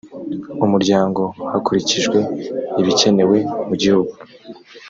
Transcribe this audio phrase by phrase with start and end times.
[0.65, 1.21] umuryango
[1.51, 2.17] hakurikijwe
[2.81, 4.13] ibikenewe mu gihugu